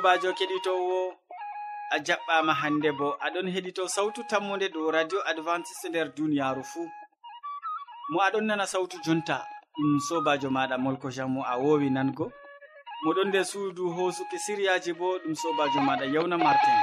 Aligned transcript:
sobajo 0.00 0.32
keɗitowo 0.38 0.98
a 1.90 1.98
jaɓɓama 2.06 2.52
hande 2.60 2.90
bo 2.98 3.08
aɗon 3.26 3.46
heɗito 3.54 3.82
sawtu 3.94 4.20
tammude 4.30 4.66
dow 4.74 4.90
radio 4.90 5.18
advantice 5.30 5.88
nder 5.88 6.08
duniyaru 6.16 6.62
fuu. 6.64 6.88
Mo 8.10 8.18
aɗon 8.26 8.44
nana 8.46 8.66
sawtu 8.66 8.96
jonta 9.04 9.36
ɗum 9.76 10.00
sobajo 10.08 10.48
maɗa 10.56 10.76
molko 10.84 11.08
jammo 11.16 11.40
a 11.44 11.54
wowi 11.62 11.88
nango. 11.90 12.32
Moɗon 13.04 13.28
nder 13.28 13.44
suudu 13.44 13.84
hosuki 13.96 14.38
siriyaji 14.44 14.92
bo 14.98 15.18
ɗum 15.22 15.34
sobajo 15.42 15.80
maɗa 15.88 16.04
yewna 16.14 16.36
martin. 16.38 16.78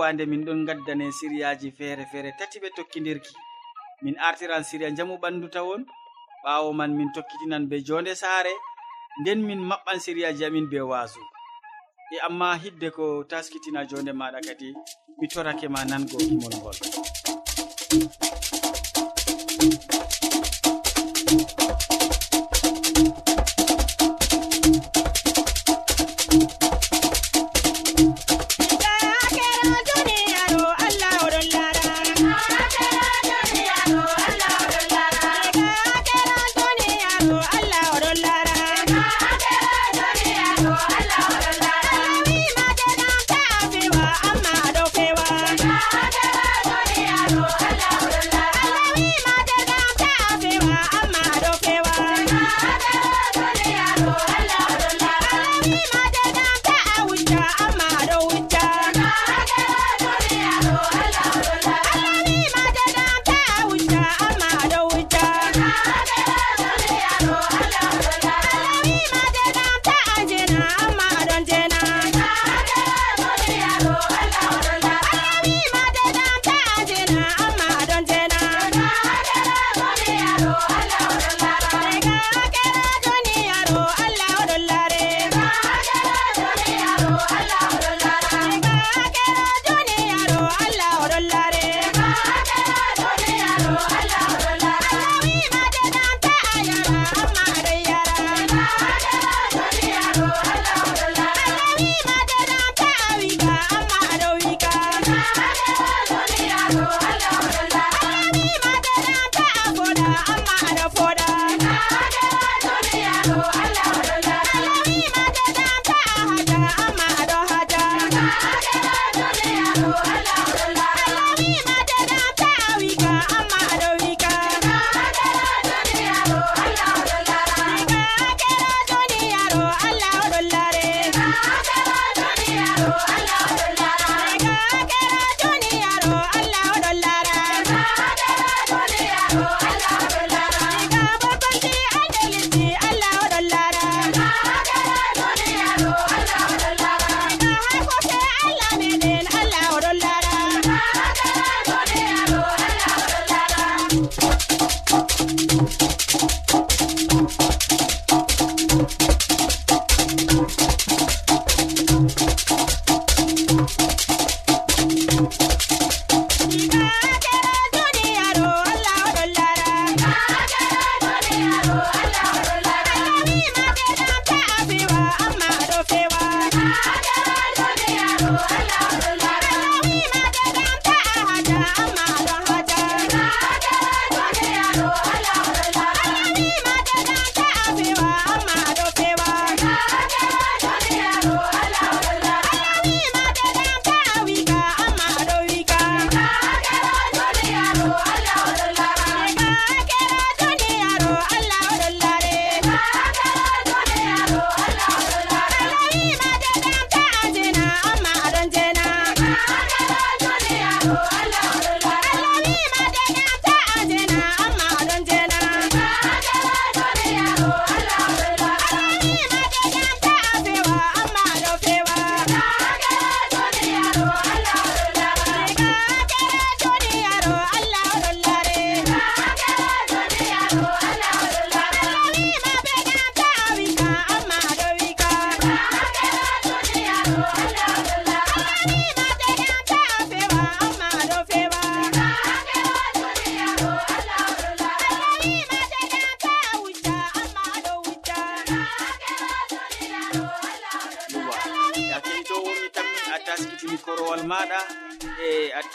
jowande 0.00 0.26
min 0.26 0.44
ɗon 0.44 0.64
gaddane 0.66 1.12
siriyaji 1.12 1.70
feere 1.78 2.04
feere 2.12 2.32
tati 2.38 2.58
ɓe 2.62 2.68
tokkidirki. 2.76 3.32
Min 4.02 4.16
artiran 4.18 4.64
siriya 4.64 4.90
jamu 4.96 5.14
ɓandu 5.22 5.48
tawon 5.54 5.82
ɓawo 6.44 6.72
man 6.78 6.90
min 6.96 7.08
tokkitinan 7.14 7.68
be 7.68 7.76
jonde 7.86 8.14
saare 8.14 8.52
nden 9.20 9.40
min 9.46 9.60
maɓɓan 9.68 9.98
siriyaji 10.04 10.44
amin 10.44 10.66
be 10.70 10.78
waasu. 10.90 11.20
E 12.14 12.16
amma 12.26 12.56
hidde 12.62 12.88
ko 12.96 13.24
taskitina 13.30 13.80
jonde 13.90 14.12
maɗa 14.20 14.38
kadi 14.46 14.68
mi 15.18 15.26
torake 15.32 15.66
ma 15.74 15.80
nango 15.90 16.16
gimol 16.28 16.54
ngol. 16.58 16.76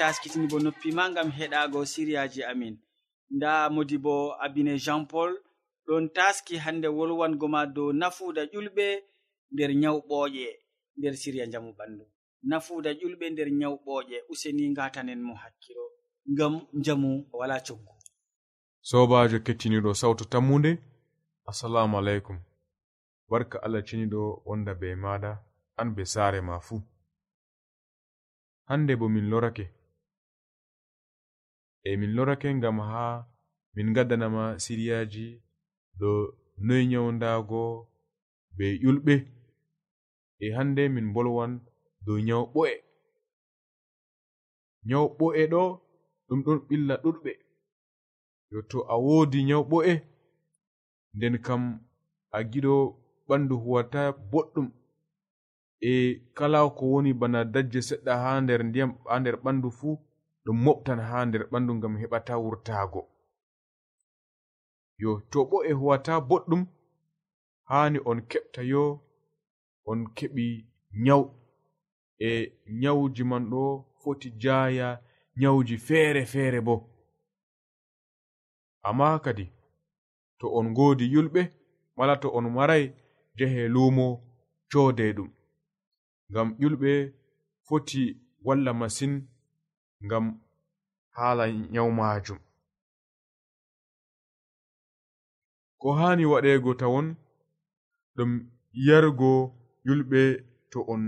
taskitini 0.06 0.48
bo 0.48 0.58
noppi 0.60 0.90
ma 0.98 1.04
ngam 1.10 1.30
heɗago 1.38 1.80
siriyaji 1.86 2.42
amin. 2.52 2.76
Nda 3.36 3.70
modi 3.70 3.98
bo 3.98 4.16
abine 4.46 4.74
jean 4.86 5.04
paul 5.12 5.32
ɗon 5.88 6.06
taski 6.16 6.56
hande 6.58 6.88
wolwango 6.98 7.48
ma 7.54 7.62
dow 7.76 7.90
nafuda 8.02 8.42
ƴulɓe 8.54 8.88
nder 9.54 9.72
nyawɓoƴe 9.82 10.48
nder 10.98 11.14
siriya 11.22 11.46
jamu 11.52 11.72
ɓandu. 11.78 12.04
Nafuda 12.50 12.90
ƴulɓe 13.00 13.26
nder 13.32 13.50
nyawɓooƴe 13.60 14.18
useni 14.32 14.64
ngatanen 14.74 15.22
mo 15.28 15.34
hakkilo 15.42 15.86
ngam 16.34 16.54
njamu 16.80 17.10
wala 17.40 17.58
coggu. 17.66 17.94
Sobajo 18.90 19.38
kettiniɗo 19.46 19.92
sawtu 20.02 20.24
tammude 20.32 20.72
assalamu 21.50 21.98
aleykum. 21.98 22.38
Barka 23.30 23.58
allah 23.66 23.82
ceniɗo 23.88 24.22
wonda 24.46 24.74
be 24.80 24.88
maɗa 25.04 25.32
an 25.80 25.90
be 25.96 26.04
saare 26.06 26.42
ma 26.42 26.56
fuu. 26.60 26.82
Hande 28.70 28.94
bo 29.00 29.10
min 29.10 29.30
lorake 29.30 29.66
e 31.90 31.92
min 32.00 32.12
lorake 32.16 32.50
ngam 32.58 32.78
ha 32.90 33.06
min 33.76 33.94
gaddanama 33.96 34.44
siriyaji 34.64 35.28
do 36.00 36.10
noy 36.66 36.84
nyawdago 36.92 37.64
be 38.58 38.66
ƴulɓe 38.84 39.16
e 40.44 40.46
hande 40.56 40.84
min 40.96 41.08
bolwan 41.14 41.52
dow 42.06 42.18
nyaw 42.28 42.44
ɓo'e. 42.54 42.74
Nyaw 44.88 45.06
ɓo'e 45.18 45.42
ɗo 45.52 45.62
ɗum 46.28 46.40
ɗon 46.46 46.60
ɓilla 46.68 46.96
ɗuɗɓe. 47.04 47.32
Yo 48.52 48.60
to 48.70 48.78
a 48.94 48.96
woodi 49.06 49.40
nyaw 49.48 49.64
ɓo'e 49.72 49.94
nden 51.16 51.36
kam 51.46 51.64
a 52.32 52.40
giɗo 52.52 52.74
ɓandu 53.28 53.56
huwata 53.64 54.02
boɗɗum. 54.32 54.68
E 55.90 55.92
kala 56.38 56.60
ko 56.78 56.84
woni 56.94 57.12
bana 57.20 57.40
dajje 57.54 57.80
seɗɗa 57.90 58.14
ha 58.24 58.30
nder 58.44 58.62
ndiyam 58.70 58.92
ha 59.10 59.16
nder 59.20 59.36
ɓandu 59.44 59.68
fuu 59.78 59.94
ɗum 60.46 60.58
moɓtan 60.66 61.00
ha 61.10 61.18
nder 61.26 61.44
ɓandu 61.52 61.72
ngam 61.78 61.94
heɓata 62.02 62.34
wurtaago 62.44 63.02
yo 65.02 65.12
to 65.32 65.40
bo 65.50 65.58
e 65.70 65.72
huwata 65.80 66.14
boɗɗum 66.30 66.62
haani 67.70 68.00
on 68.10 68.20
keɓta 68.32 68.62
yo 68.72 68.84
on 69.90 70.00
keɓi 70.18 70.46
nyaw. 71.06 71.24
E 72.20 72.30
nyawuji 72.82 73.24
man 73.24 73.44
ɗo 73.52 73.62
foti 74.02 74.30
jaaya 74.42 74.88
nyawuji 75.40 75.78
feere 75.88 76.26
feere 76.26 76.60
bo. 76.68 76.76
Amma 78.88 79.20
kadi 79.20 79.46
to 80.40 80.46
on 80.58 80.66
ngoodi 80.72 81.06
yulɓe 81.14 81.42
mala 81.98 82.14
to 82.22 82.28
on 82.38 82.46
maray 82.56 82.84
jehe 83.38 83.62
luumo 83.74 84.06
coode 84.72 85.06
ɗum. 85.18 85.30
Ngam 86.30 86.50
yulɓe 86.62 86.92
foti 87.68 88.02
walla 88.46 88.72
masin 88.74 89.14
ngam 90.04 90.26
haala 91.16 91.44
nyawu 91.52 91.92
maajum. 91.92 92.40
Ko 95.80 95.88
haani 95.98 96.26
waɗeego 96.32 96.72
tawon 96.80 97.08
ɗum 98.16 98.32
yargo 98.88 99.32
yulɓe 99.86 100.22
to 100.72 100.80
on 100.94 101.04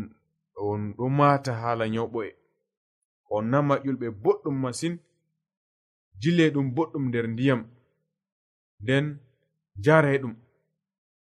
on 0.68 0.81
ɗo 0.98 1.06
maata 1.18 1.51
haala 1.62 1.86
nyawɓo'e. 1.94 2.30
On 3.36 3.45
nama 3.51 3.74
yulɓe 3.86 4.07
boɗɗum 4.24 4.56
masin, 4.63 4.94
jille 6.22 6.45
ɗum 6.54 6.68
boɗɗum 6.75 7.04
nder 7.07 7.25
ndiyam, 7.33 7.62
nden 8.81 9.06
njaare 9.80 10.12
ɗum. 10.22 10.33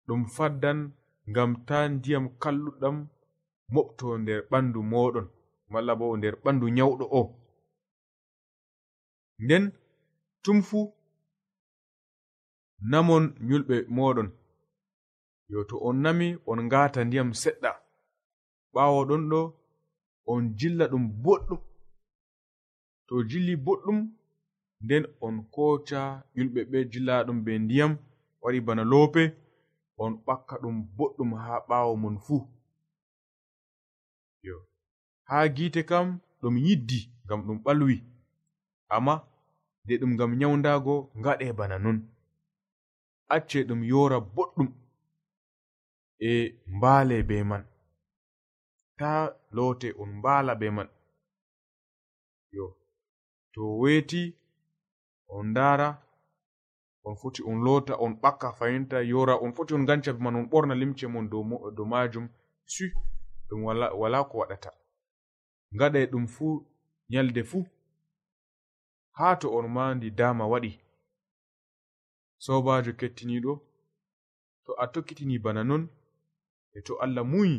Ɗum 0.08 0.22
faddan 0.36 0.80
ngam 1.30 1.52
ta 1.68 1.78
ndiyam 1.96 2.26
kalluɗam 2.42 2.98
moɓto 3.74 4.06
nder 4.22 4.40
ɓandu 4.52 4.80
mooɗon. 4.92 5.28
malla 5.72 5.94
bo 6.00 6.06
nder 6.18 6.36
ɓandu 6.44 6.66
nyawɗo 6.76 7.06
o. 7.20 7.22
Nden 9.44 9.64
tum 10.44 10.58
fu 10.68 10.80
namon 12.92 13.24
yulɓe 13.50 13.76
moɗon. 13.96 14.30
Yo 15.52 15.60
to 15.70 15.76
on 15.88 15.98
nami 16.04 16.28
on 16.50 16.60
ngata 16.68 17.00
ndiyam 17.06 17.30
seɗɗa. 17.42 17.72
Ɓawo 18.74 19.00
ɗon 19.10 19.24
ɗo 19.32 19.40
on 20.32 20.44
jilla 20.60 20.86
ɗum 20.92 21.06
boɗɗum. 21.24 21.60
To 23.08 23.16
jilli 23.30 23.54
boɗɗum 23.66 24.00
nden 24.84 25.04
on 25.26 25.36
koca 25.54 26.02
yulɓe 26.36 26.62
ɓe 26.72 26.80
jillaɗum 26.92 27.38
be 27.46 27.52
ndiyam 27.64 27.92
waɗi 28.42 28.60
bana 28.66 28.84
loope 28.92 29.24
on 30.04 30.12
ɓakka 30.26 30.56
ɗum 30.62 30.76
boɗɗum 30.98 31.30
ha 31.44 31.54
ɓawo 31.70 31.92
mon 32.02 32.16
fuu 32.26 32.40
yo. 34.48 34.56
haa 35.30 35.48
giite 35.56 35.82
kam 35.90 36.08
ɗum 36.42 36.56
yiddi 36.66 37.00
ngam 37.26 37.42
ɗum 37.48 37.58
ɓalwi 37.66 37.96
amma 38.96 39.14
de 39.86 39.94
ɗum 40.00 40.12
ngam 40.16 40.32
nyawndago 40.40 40.96
ngaɗe 41.20 41.46
bana 41.58 41.78
non. 41.84 41.98
Acce 43.36 43.60
ɗum 43.68 43.82
yora 43.92 44.18
boɗɗum 44.36 44.70
e 46.30 46.32
mbaale 46.76 47.18
be 47.30 47.36
man. 47.50 47.64
Ta 49.00 49.10
loote 49.56 49.88
on 50.02 50.10
mbaala 50.20 50.54
be 50.60 50.68
man. 50.78 50.90
Yo 52.56 52.66
to 53.54 53.62
weeti 53.82 54.22
on 55.36 55.46
ndaara 55.52 55.90
on 57.08 57.16
foti 57.20 57.42
on 57.50 57.58
loota 57.66 57.94
on 58.04 58.14
ɓakka 58.22 58.48
fayinta 58.58 58.98
yora 59.12 59.34
on 59.44 59.52
foti 59.56 59.74
on 59.74 59.86
ganca 59.88 60.12
man 60.24 60.36
on 60.36 60.50
ɓorna 60.52 60.74
limce 60.82 61.06
mon 61.14 61.30
dow 61.30 61.86
majum 61.92 62.26
su 62.74 62.86
ɗum 63.48 63.64
wala, 63.64 63.86
wala 64.02 64.24
ko 64.30 64.38
waɗata. 64.42 64.70
ngaɗay 65.76 66.06
ɗum 66.12 66.26
fuu 66.34 66.54
nyalde 67.12 67.42
fuu 67.50 67.66
haa 69.18 69.36
to 69.42 69.48
on 69.58 69.68
ma 69.76 69.84
ndi 69.96 70.08
daama 70.20 70.44
waɗi. 70.52 70.72
Soobaajo 72.44 72.92
kettiniiɗo 73.00 73.54
to 74.66 74.72
a 74.84 74.86
tokkitini 74.94 75.36
bana 75.44 75.62
non 75.70 75.84
e 76.78 76.80
to 76.86 76.94
allah 77.04 77.24
muyi 77.32 77.56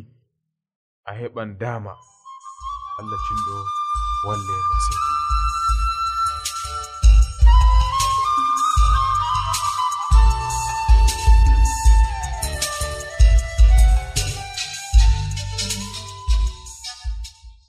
a 1.08 1.12
heɓan 1.20 1.50
daama. 1.60 1.92
Allah 2.98 3.18
cinɗo 3.26 3.56
walle 4.26 4.54
masin. 4.70 5.07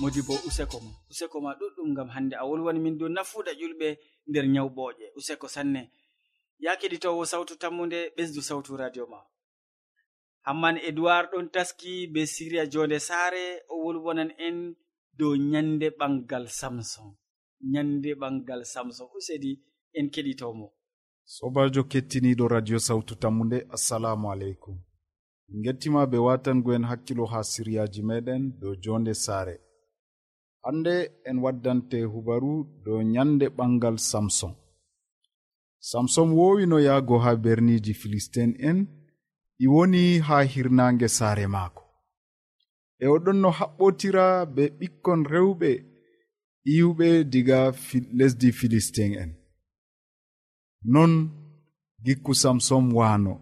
modi 0.00 0.22
bo 0.22 0.34
useko 0.48 0.80
ma 0.80 0.90
useko 1.10 1.40
ma 1.40 1.52
ɗuɗɗum 1.58 1.88
ngam 1.92 2.08
hande 2.14 2.34
a 2.36 2.44
wolwani 2.48 2.80
min 2.80 2.98
dow 2.98 3.08
nafuuda 3.08 3.52
ƴulɓe 3.60 3.88
nder 4.28 4.46
nyawɓooƴe 4.54 5.04
useko 5.18 5.46
sanne. 5.54 5.82
Ya 6.64 6.72
keɗitowo 6.80 7.22
sawtu 7.30 7.54
tammude 7.62 7.98
ɓesdu 8.16 8.40
sawtu 8.48 8.76
radio 8.76 9.04
ma. 9.12 9.20
Hamman 10.46 10.76
edoird 10.88 11.28
ɗon 11.32 11.46
taski 11.54 11.92
be 12.12 12.20
siriya 12.26 12.64
jonde 12.72 12.98
saare 13.08 13.44
o 13.68 13.74
wolwonan 13.84 14.30
en 14.46 14.56
dow 15.18 15.32
nyande 15.36 15.86
ɓangal 15.98 16.44
samson. 16.48 17.08
Nyande 17.72 18.10
ɓangal 18.20 18.62
samson. 18.64 19.08
Usedi 19.16 19.52
en 19.98 20.06
keɗitomo? 20.14 20.66
Sobajo 21.24 21.82
kettiniɗo 21.84 22.48
radio 22.48 22.78
sawtu 22.78 23.14
tammude 23.22 23.58
assalamu 23.74 24.26
aleykum. 24.32 24.76
Min 25.48 25.62
gettima 25.64 26.06
be 26.06 26.16
watango 26.26 26.70
en 26.74 26.84
hakkilo 26.90 27.24
ha 27.32 27.42
siryaji 27.42 28.02
meɗen 28.02 28.42
dow 28.60 28.74
jonde 28.84 29.14
saare. 29.14 29.56
hande 30.62 31.10
en 31.24 31.38
waddante 31.44 31.98
hubaru 32.12 32.54
dow 32.84 33.02
nyande 33.02 33.46
ɓangal 33.56 33.96
samson. 33.98 34.54
Samson 35.90 36.28
wowino 36.38 36.76
yaago 36.86 37.18
ha 37.24 37.30
berniji 37.36 37.94
filistin 37.94 38.50
en 38.68 38.78
i 39.58 39.66
woni 39.66 40.18
ha 40.26 40.36
hirnange 40.52 41.08
saare 41.08 41.46
maako. 41.54 41.82
E 42.98 43.06
oɗon 43.14 43.38
no 43.42 43.50
haɓɓotira 43.58 44.24
be 44.54 44.62
ɓikkon 44.78 45.20
rewɓe 45.32 45.70
iwɓe 46.76 47.08
diga 47.32 47.58
lesdi 48.18 48.48
filistin 48.58 49.12
en. 49.22 49.30
Non 50.92 51.12
gikku 52.04 52.32
samson 52.42 52.84
waano. 52.98 53.32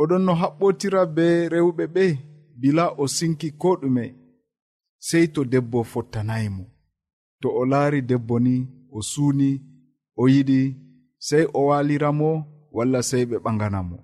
Oɗon 0.00 0.22
no 0.26 0.32
haɓɓotira 0.40 1.00
be 1.16 1.26
rewɓe 1.52 1.84
ɓe 1.94 2.04
bila 2.60 2.84
o 3.02 3.04
sinki 3.16 3.48
ko 3.60 3.70
ɗume 3.80 4.04
sey 5.08 5.26
to 5.34 5.40
debbo 5.52 5.80
fottanayi 5.92 6.48
mo. 6.56 6.64
To 7.40 7.48
o 7.60 7.62
laari 7.70 8.00
debbo 8.10 8.36
ni 8.46 8.56
o 8.96 8.98
suuni 9.10 9.50
o 10.20 10.28
yiɗi 10.34 10.60
sey 11.26 11.44
o 11.58 11.60
walira 11.68 12.10
mo 12.20 12.30
walla 12.76 13.00
sey 13.10 13.24
ɓe 13.30 13.36
ɓagana 13.44 13.80
mo. 13.88 13.98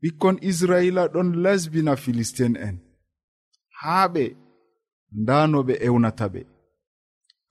Ɓikkon 0.00 0.36
israila 0.50 1.02
ɗon 1.12 1.28
lesbina 1.42 1.92
filistin 2.02 2.54
en. 2.66 2.76
Haa 3.80 4.06
ɓe 4.14 4.24
ndano 5.20 5.58
ɓe 5.68 5.74
ewnata 5.86 6.26
ɓe. 6.34 6.42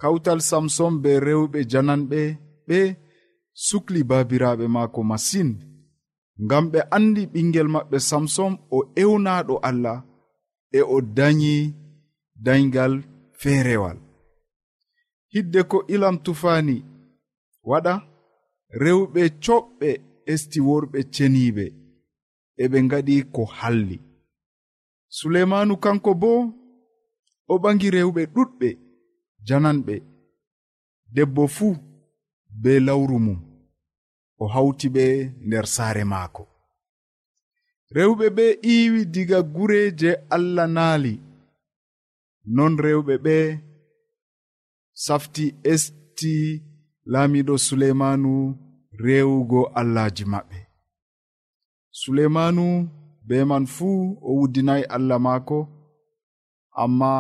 Kawtal 0.02 0.40
samson 0.50 0.94
be 1.04 1.12
rewɓe 1.26 1.60
jananɓe 1.72 2.20
ɓe 2.68 2.80
sukli 3.66 4.02
baabiraaɓe 4.10 4.66
maako 4.76 5.00
masin 5.10 5.50
ngam 6.44 6.66
ɓe 6.72 6.80
anndi 6.96 7.24
ɓingel 7.34 7.68
maɓɓe 7.76 7.98
samson 8.10 8.52
o 8.76 8.80
ewnaɗo 9.02 9.56
allah 9.70 9.98
e 10.72 10.82
o 10.82 10.98
danyi 11.18 11.56
dayngal 12.46 12.94
feerewal. 13.42 13.98
Hidde 15.34 15.62
ko 15.72 15.78
ilam 15.94 16.18
tufaani 16.26 16.78
waɗa 17.70 17.94
rewɓe 18.82 19.22
coɓɓe 19.44 19.90
esti 20.32 20.60
worɓe 20.68 21.00
ceniiɓe 21.14 21.66
e 22.62 22.64
ɓe 22.72 22.78
ngaɗi 22.86 23.16
ko 23.36 23.42
halli. 23.58 23.98
Suleimanu 25.18 25.74
kanko 25.84 26.12
bo 26.22 26.32
o 27.52 27.54
ɓangi 27.64 27.88
rewɓe 27.96 28.22
ɗuɗɓe 28.36 28.70
jananɓe 29.48 29.96
debbo 31.16 31.44
fuu 31.56 31.72
be 32.62 32.72
lawru 32.86 33.18
mum 33.26 33.40
o 34.42 34.46
hawti 34.54 34.88
ɓe 34.96 35.06
nder 35.48 35.66
saare 35.76 36.04
maako. 36.12 36.44
Rewɓe 37.96 38.26
ɓe 38.38 38.46
iiwi 38.74 39.02
diga 39.14 39.40
gureeje 39.54 40.12
allah 40.36 40.68
naali. 40.76 41.14
non 42.46 42.74
rewɓe 42.84 43.14
ɓe 43.26 43.36
safti 45.06 45.46
esti 45.72 46.34
laamiɗo 47.12 47.54
suleimanu 47.66 48.32
rewugo 49.04 49.62
allahji 49.80 50.26
maɓɓe. 50.34 50.60
Suleimanu 52.00 52.66
be 53.28 53.36
man 53.50 53.66
fuu 53.76 53.98
o 54.28 54.30
wuddinayi 54.40 54.84
allah 54.96 55.20
maako 55.26 55.60
amma 56.84 57.12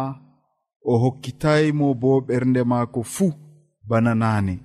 o 0.91 0.93
hokkitayi 1.01 1.67
mo 1.79 1.87
bo 2.01 2.11
ɓernde 2.27 2.61
maako 2.71 2.99
fuu 3.13 3.31
bana 3.89 4.11
naane. 4.21 4.55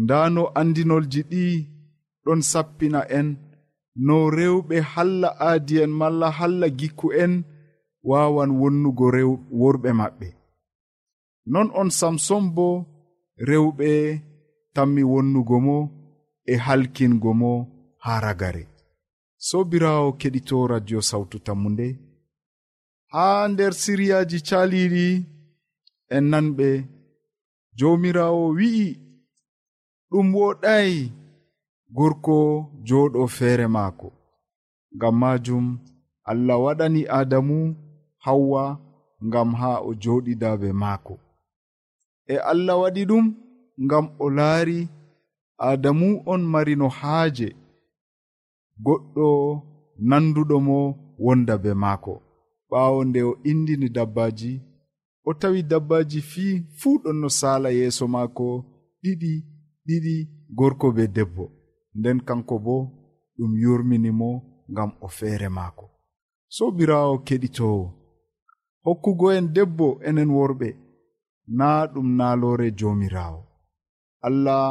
Nda 0.00 0.18
no 0.34 0.42
andinolji 0.60 1.20
ɗi 1.30 1.44
ɗon 2.24 2.40
sappina 2.50 3.00
en. 3.18 3.28
No 4.06 4.16
rewɓe 4.36 4.76
halla 4.92 5.28
aadi 5.48 5.74
en 5.84 5.92
malla 6.00 6.28
halla 6.38 6.66
gikku 6.78 7.06
en 7.22 7.32
wawan 8.08 8.50
wonnugo 8.60 9.06
rew 9.16 9.30
worɓe 9.60 9.90
maɓɓe. 10.00 10.28
Non 11.52 11.68
on 11.80 11.88
samson 11.98 12.44
bo 12.56 12.66
rewɓe 13.48 13.88
tammi 14.74 15.02
wonnugo 15.12 15.56
mo 15.66 15.76
e 16.52 16.54
halkingo 16.64 17.30
mo 17.40 17.52
haa 18.04 18.20
ragare. 18.24 18.64
Sobirawo 19.46 20.08
keɗito 20.20 20.56
radio 20.72 20.98
sawtu 21.10 21.36
tammu 21.46 21.68
nde 21.74 21.88
haa 23.12 23.42
nder 23.52 23.72
siriyaji 23.82 24.38
caliɗi 24.48 25.06
en 26.14 26.24
nanɓe 26.32 26.68
jomirawo 27.78 28.44
wi'i 28.58 28.88
ɗum 30.10 30.28
woɗayi 30.38 30.98
gorko 31.96 32.36
joɗo 32.86 33.22
feere 33.36 33.66
maako. 33.74 34.08
Ngam 34.96 35.14
majum 35.20 35.66
allah 36.30 36.56
waɗani 36.64 37.00
adamu 37.18 37.58
hawwa 38.24 38.64
ngam 39.26 39.50
haa 39.60 39.78
o 39.80 39.90
joɗida 40.02 40.50
be 40.60 40.68
maako. 40.72 41.14
E 42.26 42.36
allah 42.50 42.76
waɗi 42.82 43.02
ɗum 43.10 43.26
ngam 43.84 44.04
o 44.18 44.26
laari 44.36 44.78
adamu 45.68 46.08
on 46.32 46.42
marino 46.52 46.88
haaje 46.98 47.48
goɗɗo 48.84 49.26
nanduɗo 50.08 50.56
mo 50.66 50.78
wonda 51.24 51.54
be 51.62 51.70
maako. 51.82 52.14
Ɓaawo 52.70 53.00
nde 53.08 53.20
o 53.22 53.32
indini 53.50 53.88
dabbaji 53.96 54.52
o 55.28 55.34
tawi 55.40 55.60
dabbaji 55.70 56.20
fii 56.30 56.54
fuu 56.78 56.94
ɗon 57.02 57.16
no 57.20 57.28
saala 57.38 57.68
yeeso 57.78 58.04
maako 58.14 58.46
ɗiɗi 59.02 59.32
ɗiɗi 59.86 60.14
gorko 60.58 60.86
be 60.96 61.04
debbo. 61.16 61.44
Nden 61.98 62.18
kanko 62.28 62.54
bo 62.64 62.76
ɗum 63.36 63.52
yurminimo 63.62 64.28
ngam 64.72 64.90
o 65.00 65.08
feere 65.16 65.48
maako. 65.56 65.84
Sobirawo 66.56 67.14
keɗitowo 67.26 67.97
hokkugo 68.88 69.26
en 69.36 69.46
debbo 69.56 69.86
enen 70.08 70.30
worɓe 70.38 70.68
naa 71.58 71.80
ɗum 71.92 72.08
naalore 72.18 72.66
joomiraawo. 72.78 73.40
Allah 74.26 74.66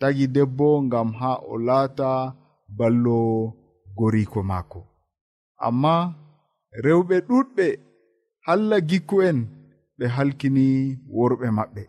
tagi 0.00 0.26
debbo 0.36 0.68
ngam 0.86 1.08
haa 1.20 1.38
o 1.52 1.54
laata 1.66 2.10
ballowo 2.78 3.38
goriko 3.98 4.40
maako. 4.50 4.80
Amma 5.66 5.94
rewɓe 6.84 7.16
ɗuɗɓe 7.28 7.66
halla 8.46 8.76
gikku'en 8.88 9.38
ɓe 9.98 10.04
halkini 10.16 10.66
worɓe 11.16 11.46
maɓɓe 11.58 11.82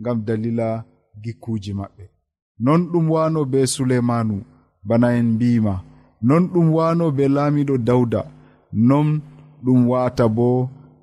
ngam 0.00 0.18
dalila 0.26 0.68
gikkuuji 1.22 1.72
maɓɓe. 1.80 2.04
Non 2.64 2.80
ɗum 2.90 3.06
waano 3.14 3.40
be 3.52 3.60
suleimanu 3.74 4.36
bana 4.88 5.08
en 5.18 5.28
mbi'ima. 5.34 5.74
Non 6.28 6.42
ɗum 6.52 6.66
waano 6.76 7.04
be 7.16 7.24
laamiɗo 7.36 7.74
dawda 7.88 8.20
non 8.88 9.08
ɗum 9.64 9.80
waata 9.90 10.24
bo 10.36 10.48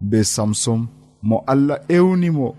be 0.01 0.23
samsom 0.23 0.87
mo 1.21 1.43
allah 1.47 1.79
ewni 1.97 2.29
mo 2.37 2.55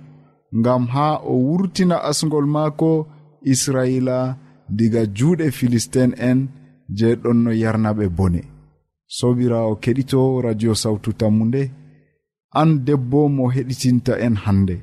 ngam 0.59 0.87
haa 0.95 1.21
o 1.25 1.33
wurtina 1.47 1.97
asgol 2.11 2.47
maako 2.47 3.07
israila 3.53 4.37
diga 4.77 5.03
juuɗe 5.17 5.47
filistin 5.51 6.11
en 6.29 6.39
je 6.97 7.09
ɗon 7.23 7.39
no 7.45 7.51
yarnaɓe 7.63 8.05
bone. 8.17 8.43
Sobirawo 9.17 9.73
keɗito 9.83 10.41
radio 10.45 10.73
sawtu 10.83 11.11
tammu 11.21 11.45
nde 11.49 11.63
an 12.61 12.71
debbo 12.87 13.21
mo 13.37 13.45
heɗitinta 13.55 14.13
en 14.27 14.35
hannde. 14.45 14.77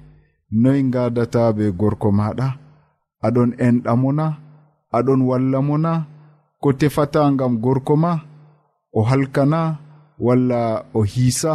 Noy 0.61 0.79
ngadata 0.87 1.41
be 1.57 1.65
gorko 1.79 2.09
maɗa 2.19 2.47
aɗon 3.25 3.51
enɗamona 3.65 4.25
aɗon 4.97 5.21
walla 5.29 5.59
mona 5.67 5.91
ko 6.61 6.69
tefata 6.79 7.21
ngam 7.33 7.53
gorko 7.63 7.93
ma? 8.03 8.11
O 8.97 9.01
halkana 9.09 9.61
walla 10.25 10.59
o 10.93 11.01
hiisa? 11.11 11.53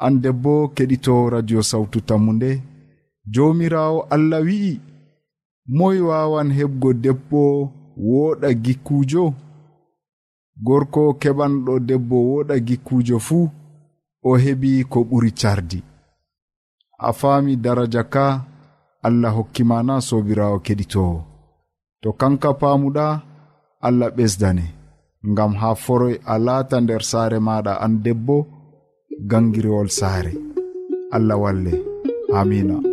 an 0.00 0.20
debbo 0.22 0.68
keɗito 0.76 1.30
radio 1.30 1.62
sawtu 1.62 2.00
tammu 2.00 2.32
nde 2.32 2.50
jomirawo 3.32 4.06
allah 4.14 4.40
wi'i 4.46 4.80
moy 5.76 6.00
wawan 6.00 6.48
heɓgo 6.58 6.92
debbo 7.04 7.42
woɗa 7.96 8.48
gikkujo. 8.64 9.24
Gorko 10.66 11.02
keɓanɗo 11.20 11.74
debbo 11.88 12.16
woɗa 12.30 12.54
gikkujo 12.66 13.16
fuu 13.26 13.50
o 14.22 14.30
heɓi 14.42 14.84
ko 14.92 14.98
ɓuri 15.10 15.30
cardi. 15.40 15.78
A 16.98 17.12
faami 17.18 17.56
daraja 17.64 18.02
ka 18.14 18.26
allah 19.06 19.32
hokkimana 19.36 19.94
sobirawo 20.08 20.56
keɗitowo 20.66 21.16
to 22.02 22.08
kanka 22.20 22.50
paamuɗa 22.60 23.06
allah 23.86 24.10
ɓesdane. 24.16 24.66
Ngam 25.30 25.52
haa 25.60 25.74
foroy 25.84 26.14
a 26.24 26.34
laata 26.46 26.76
nder 26.80 27.02
saare 27.10 27.38
maɗa 27.46 27.72
an 27.84 27.94
debbo 28.04 28.36
gangirewol 29.18 29.88
saare. 29.90 30.32
Allah 31.12 31.36
walle. 31.36 31.74
Amina. 32.32 32.91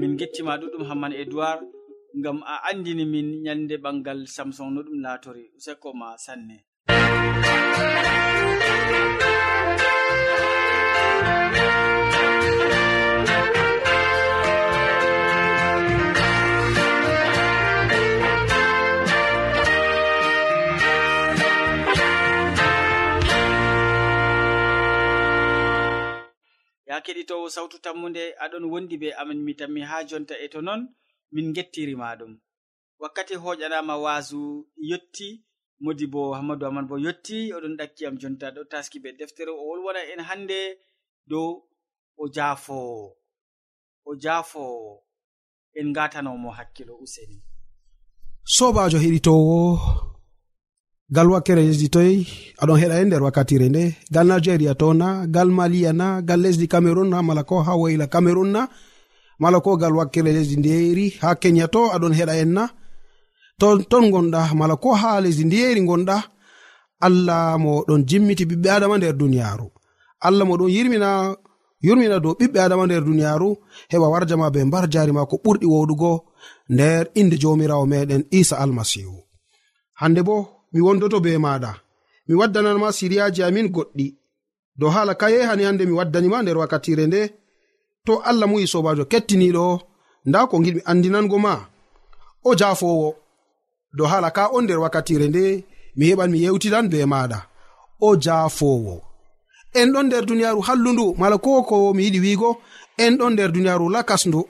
min 0.00 0.12
gettima 0.20 0.52
ɗuɗɗum 0.60 0.84
hamman 0.88 1.12
edoird 1.22 1.60
ngam 2.18 2.38
a 2.52 2.54
andini 2.68 3.04
min 3.12 3.28
nyande 3.44 3.74
ɓangal 3.84 4.20
samson 4.34 4.68
no 4.74 4.80
ɗum 4.86 4.98
latori 5.04 5.44
useko 5.56 5.88
ma 6.00 6.08
sanne 6.24 6.56
thank 11.56 11.90
you 11.90 11.95
ya 26.96 27.02
keɗitowo 27.04 27.46
sawtu 27.54 27.76
tammude 27.84 28.22
aɗon 28.44 28.64
wondi 28.72 28.96
be 29.02 29.08
amin 29.20 29.40
mi 29.44 29.52
tammi 29.54 29.80
ha 29.90 29.96
jonta 30.08 30.34
e 30.44 30.46
to 30.52 30.60
non 30.66 30.80
min 31.32 31.52
gettirima 31.52 32.16
ɗum. 32.18 32.32
Wakkati 32.98 33.34
hoƴanama 33.42 33.94
wasu 34.04 34.40
yetti 34.90 35.28
modi 35.84 36.06
bo 36.12 36.32
hammadou 36.36 36.68
aman 36.68 36.86
bo 36.88 36.96
yetti 37.06 37.52
oɗon 37.56 37.76
ɗakkiyam 37.78 38.14
jonta 38.20 38.46
ɗo 38.54 38.60
taski 38.70 38.98
be 39.02 39.12
deftere 39.18 39.50
o 39.52 39.62
wolwona 39.68 40.00
en 40.12 40.20
hande 40.28 40.58
dow 41.30 41.48
o 42.16 42.24
jaafowo 42.34 43.16
o 44.04 44.10
jaafowo 44.22 45.04
en 45.78 45.92
gatanomo 45.92 46.50
hakkilo 46.58 46.94
useni. 47.04 47.38
Sobajo 48.44 48.98
heɗitowo 48.98 50.05
gal 51.10 51.28
wakkere 51.30 51.62
lesdi 51.62 51.88
toy 51.94 52.26
aɗon 52.62 52.80
heɗa 52.80 53.00
e 53.00 53.04
nder 53.04 53.22
wakkatire 53.22 53.68
nde. 53.68 53.84
Gal 54.14 54.26
nigeria 54.26 54.74
to 54.74 54.94
na 54.94 55.26
gal 55.26 55.48
maliya 55.58 55.92
na 55.92 56.20
gal 56.28 56.40
lesdi 56.40 56.66
cameron 56.68 57.08
na 57.10 57.22
mala 57.22 57.42
ko 57.44 57.62
ha 57.66 57.72
woyla 57.80 58.06
cameron 58.06 58.50
na 58.54 58.68
mala 59.38 59.60
ko 59.60 59.76
gal 59.76 59.94
wakkere 59.98 60.32
lesdi 60.36 60.56
ndiyeri 60.56 61.06
ha 61.22 61.34
kenya 61.42 61.68
to 61.68 61.80
aɗon 61.94 62.12
heɗa 62.18 62.34
en 62.42 62.52
na. 62.56 62.64
To 63.60 63.78
ton 63.90 64.10
gonɗa 64.10 64.54
mala 64.54 64.76
ko 64.76 64.94
ha 64.94 65.20
lesdi 65.20 65.44
ndiyeri 65.44 65.80
gonɗa 65.86 66.16
allah 67.06 67.58
mo 67.58 67.84
ɗon 67.88 68.02
jimmiti 68.08 68.44
ɓiɓɓe 68.50 68.68
adama 68.76 68.96
nder 68.98 69.14
duniyaru. 69.20 69.66
Allah 70.26 70.44
mo 70.48 70.54
ɗon 70.56 70.70
yirmina 70.74 71.36
yurmina 71.86 72.18
dow 72.24 72.34
ɓiɓɓe 72.40 72.58
adama 72.60 72.86
nder 72.86 73.02
duniyaru. 73.04 73.48
Heɓa 73.92 74.06
warjama 74.12 74.50
be 74.50 74.64
mbar 74.64 74.84
jari 74.92 75.12
ma 75.12 75.26
ko 75.30 75.36
ɓurɗi 75.44 75.66
woɗugo 75.72 76.12
nder 76.68 77.06
inde 77.14 77.36
jomirawo 77.42 77.86
meɗen 77.86 78.22
isa 78.30 78.56
almasihu. 78.58 79.16
Hande 80.00 80.22
bo 80.22 80.55
mi 80.76 80.82
wondoto 80.86 81.18
be 81.24 81.32
maɗa. 81.44 81.72
Mi 82.28 82.34
waddananma 82.40 82.88
siriyaji 82.98 83.40
amin 83.42 83.68
goɗɗi. 83.74 84.06
Dow 84.78 84.90
hala 84.94 85.14
kaye 85.20 85.38
hani 85.48 85.62
hande 85.64 85.84
mi 85.86 85.92
waddanima 85.98 86.38
nder 86.42 86.58
wakkatire 86.60 87.04
nde. 87.06 87.20
To 88.06 88.12
allah 88.28 88.46
muyi 88.50 88.66
sobajo 88.72 89.04
kettiniɗo 89.12 89.64
nda 90.28 90.38
ko 90.50 90.56
giɗmi 90.64 90.80
andinango 90.90 91.38
ma. 91.44 91.54
O 92.48 92.50
jafowo. 92.60 93.08
Dow 93.96 94.06
hala 94.12 94.30
ka 94.36 94.42
on 94.56 94.62
nder 94.64 94.78
wakkatire 94.84 95.26
nde 95.28 95.44
mi 95.96 96.04
heɓan 96.10 96.30
mi 96.32 96.38
yewtidan 96.44 96.86
be 96.92 96.98
maɗa. 97.12 97.38
O 98.06 98.16
jafowo. 98.24 98.94
En 99.80 99.88
ɗon 99.92 100.06
nder 100.06 100.24
duniyaru 100.28 100.60
hallundu 100.66 101.06
mala 101.20 101.36
ko 101.44 101.62
ko 101.68 101.76
mi 101.96 102.02
yiɗi 102.06 102.20
wiigo 102.24 102.50
en 103.04 103.12
ɗon 103.18 103.32
nder 103.32 103.50
duniyaru 103.54 103.86
lakasndu. 103.94 104.40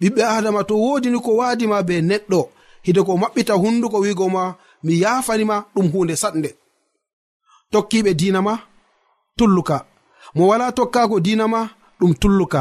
Ɓiɓɓe 0.00 0.22
adama 0.36 0.60
to 0.68 0.74
wodini 0.84 1.18
ko 1.24 1.30
wadima 1.40 1.78
be 1.88 1.94
neɗɗo. 2.10 2.40
Hide 2.86 3.00
ko 3.06 3.12
maɓɓita 3.22 3.54
hunduko 3.62 3.98
wigo 4.04 4.26
ma 4.36 4.44
mi 4.84 4.94
yafanima 5.02 5.56
ɗum 5.74 5.86
hunde 5.92 6.14
saɗde 6.22 6.50
tokkiɓe 7.72 8.10
dinama 8.14 8.54
tulluka. 9.38 9.76
Mo 10.34 10.46
wala 10.50 10.72
tokkako 10.72 11.20
dinama 11.20 11.60
ɗum 12.00 12.12
tulluka. 12.20 12.60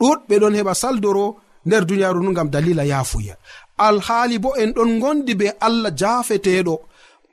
Ɗuɗɓe 0.00 0.34
ɗon 0.40 0.54
heɓa 0.58 0.74
saldoro 0.82 1.24
nder 1.66 1.82
duniyaru 1.88 2.20
nu 2.22 2.32
gam 2.36 2.48
dalila 2.50 2.84
yafuya 2.84 3.34
alhaali 3.78 4.38
bo 4.38 4.54
en 4.56 4.70
ɗon 4.76 4.98
gondi 5.00 5.34
be 5.34 5.46
allah 5.60 5.90
jafeteɗo 6.00 6.74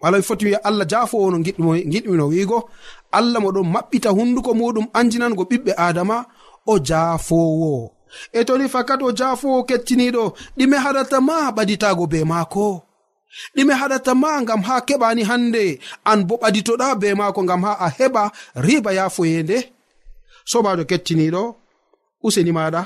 wala 0.02 0.18
mi 0.18 0.24
foti 0.24 0.46
wiya 0.46 0.60
allah 0.64 0.86
jafowo 0.92 1.32
no 1.32 1.38
giɗmino 1.40 2.26
wiigo. 2.32 2.70
Allah 3.12 3.40
mo 3.42 3.50
ɗon 3.52 3.68
maɓɓita 3.74 4.10
hunduko 4.18 4.52
muɗum 4.60 4.88
anjinango 4.94 5.44
ɓiɓɓe 5.50 5.72
adama 5.78 6.26
o 6.66 6.74
jafowo 6.88 7.92
e 8.34 8.44
toni 8.48 8.68
fakat 8.74 9.02
o 9.02 9.10
jafowo 9.20 9.64
kettiniɗo 9.70 10.24
ɗime 10.58 10.78
haɗata 10.84 11.18
ma 11.28 11.52
ɓaditago 11.56 12.04
be 12.12 12.20
maako. 12.32 12.66
ɗime 13.56 13.74
haɗata 13.82 14.12
ma 14.22 14.42
ngam 14.44 14.62
ha 14.68 14.76
keɓani 14.88 15.24
hande. 15.30 15.64
An 16.12 16.20
bo 16.28 16.36
ɓaditoɗa 16.42 16.88
be 17.02 17.08
maako 17.20 17.40
ngam 17.44 17.62
ha 17.66 17.72
a 17.86 17.88
heɓa 17.98 18.24
riba 18.66 18.92
yafoyende 18.98 19.58
sobajo 20.52 20.84
kettiniɗo 20.90 21.44
useni 22.26 22.52
maɗa. 22.58 22.82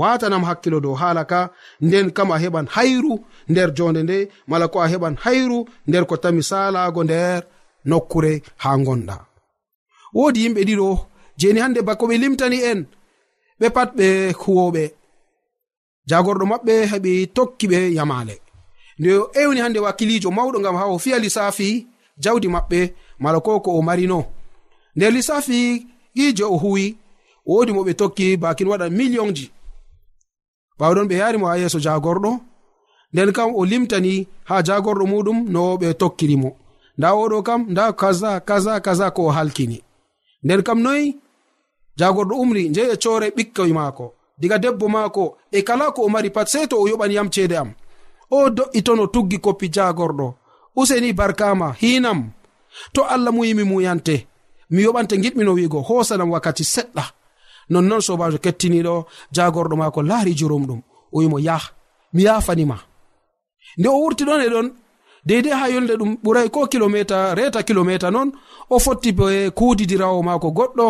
Watanam 0.00 0.44
hakkilo 0.48 0.78
dow 0.84 0.94
hala 1.00 1.24
ka. 1.24 1.40
Nden 1.84 2.06
kam 2.16 2.30
a 2.34 2.36
heɓan 2.42 2.66
hayru 2.74 3.14
nder 3.50 3.68
jonde 3.76 4.00
nde. 4.02 4.18
Mala 4.50 4.66
ko 4.72 4.78
a 4.84 4.88
heɓan 4.92 5.14
hayru 5.24 5.58
nder 5.88 6.04
ko 6.08 6.14
tami 6.22 6.42
salago 6.50 7.00
nder 7.04 7.40
nokkure 7.90 8.32
ha 8.62 8.70
gonɗa 8.86 9.16
wodi 10.14 10.40
yimɓe 10.44 10.62
ɗiɗo 10.68 10.88
jeni 11.40 11.60
hande 11.60 11.80
bako 11.88 12.04
ɓe 12.10 12.16
limtani 12.22 12.58
en 12.70 12.80
ɓe 13.60 13.66
pat 13.76 13.90
ɓe 13.98 14.06
huwoɓe. 14.40 14.84
Jagorɗo 16.08 16.44
maɓɓe 16.52 16.74
heɓi 16.92 17.12
tokki 17.36 17.66
ɓe 17.72 17.78
yamale. 17.98 18.34
nde 18.98 19.18
o 19.18 19.30
ewni 19.32 19.60
hande 19.60 19.78
wakkilijo 19.80 20.30
mawɗo 20.30 20.60
ngam 20.60 20.76
ha 20.76 20.84
o 20.86 20.98
fiya 20.98 21.18
lissafi 21.18 21.86
jawdi 22.18 22.48
maɓɓe 22.48 22.80
mala 23.18 23.40
ko 23.40 23.60
ko 23.60 23.70
o 23.78 23.82
marino. 23.82 24.24
Nder 24.96 25.12
lissafi 25.12 25.86
gijo 26.16 26.52
o 26.54 26.56
huwi 26.56 26.96
wodi 27.46 27.72
mo 27.72 27.82
ɓe 27.84 27.94
tokki 27.94 28.36
bakin 28.36 28.68
waɗa 28.68 28.90
millionji 28.90 29.50
ɓawɗon 30.78 31.08
ɓe 31.08 31.14
yarimo 31.22 31.46
ha 31.46 31.56
yeeso 31.58 31.78
jagorɗo 31.78 32.30
nden 33.12 33.32
kam 33.32 33.50
o 33.54 33.64
limtani 33.64 34.26
ha 34.48 34.62
jagorɗo 34.66 35.04
muɗum 35.12 35.38
no 35.52 35.76
ɓe 35.80 35.94
tokkirimo 35.94 36.50
nda 36.98 37.08
oɗo 37.22 37.42
kam 37.42 37.60
nda 37.72 37.92
kaza 37.92 38.40
kaza 38.48 38.80
kaza 38.80 39.10
ko 39.10 39.22
o 39.26 39.30
halkini. 39.30 39.78
Nden 40.44 40.62
kam 40.62 40.78
noyi 40.84 41.16
jagorɗo 41.98 42.34
umri 42.42 42.68
njei 42.68 42.90
e 42.92 42.96
core 43.02 43.28
ɓikkoy 43.36 43.72
maako. 43.72 44.06
Diga 44.40 44.58
debbo 44.58 44.88
maako 44.88 45.24
e 45.50 45.62
kala 45.62 45.90
ko 45.94 46.02
o 46.02 46.08
mari 46.08 46.30
pat 46.30 46.48
sei 46.48 46.66
to 46.70 46.76
o 46.82 46.88
yoɓani 46.88 47.14
yam 47.14 47.28
ceede 47.34 47.56
am. 47.62 47.70
o 48.34 48.50
do'i 48.56 48.80
ton 48.86 49.00
o 49.04 49.06
tuggi 49.14 49.38
koppi 49.44 49.66
jagorɗo. 49.74 50.26
Useni 50.80 51.12
barkama 51.18 51.68
hinam 51.80 52.20
to 52.94 53.00
allah 53.14 53.32
muyimi 53.36 53.64
muyante 53.70 54.16
mi 54.72 54.80
yoɓante 54.86 55.14
giɗmino 55.22 55.52
wi'igo 55.56 55.78
hosanam 55.88 56.30
wakkati 56.34 56.64
seɗɗa. 56.74 57.04
Nonnon 57.70 58.00
sobajo 58.06 58.38
kettiniɗo 58.44 58.94
jagorɗo 59.36 59.74
mako 59.76 60.00
laari 60.10 60.32
jurumɗum 60.38 60.80
o 61.14 61.18
wimo 61.18 61.38
yah 61.38 61.64
mi 62.12 62.22
yafanima 62.22 62.76
nde 63.78 63.88
o 63.88 64.00
wurti 64.02 64.24
ɗon 64.24 64.42
e 64.46 64.48
ɗon 64.48 64.68
deidei 65.26 65.52
ha 65.60 65.68
yolde 65.68 65.94
ɗum 65.96 66.12
ɓuray 66.24 66.48
ko 66.50 66.66
kilometa 66.66 67.34
reta 67.34 67.62
kilometa 67.62 68.10
non 68.10 68.32
o 68.70 68.78
fotti 68.78 69.12
be 69.12 69.50
kudidirawo 69.50 70.22
maako 70.22 70.48
goɗɗo 70.58 70.86